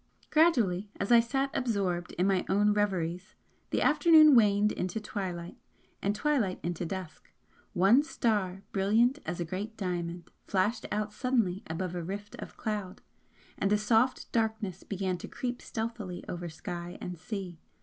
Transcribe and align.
And 0.23 0.31
gradually 0.31 0.89
as 0.99 1.11
I 1.11 1.19
sat 1.19 1.51
absorbed 1.55 2.13
in 2.13 2.25
my 2.25 2.43
own 2.49 2.73
reveries 2.73 3.35
the 3.69 3.83
afternoon 3.83 4.33
waned 4.33 4.71
into 4.71 4.99
twilight, 4.99 5.57
and 6.01 6.15
twilight 6.15 6.59
into 6.63 6.87
dusk 6.87 7.29
one 7.73 8.01
star 8.01 8.63
brilliant 8.71 9.19
as 9.27 9.39
a 9.39 9.45
great 9.45 9.77
diamond, 9.77 10.31
flashed 10.47 10.87
out 10.91 11.13
suddenly 11.13 11.61
above 11.67 11.93
a 11.93 12.01
rift 12.01 12.33
of 12.39 12.57
cloud 12.57 13.01
and 13.59 13.71
a 13.71 13.77
soft 13.77 14.31
darkness 14.31 14.81
began 14.81 15.19
to 15.19 15.27
creep 15.27 15.61
stealthily 15.61 16.23
over 16.27 16.49
sky 16.49 16.97
and 16.99 17.19
sea. 17.19 17.59